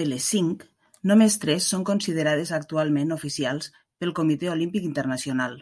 [0.00, 0.60] De les cinc,
[1.10, 3.68] només tres són considerades actualment oficials
[4.04, 5.58] pel Comitè Olímpic Internacional.